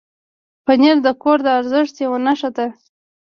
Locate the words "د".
1.05-1.07, 1.43-1.47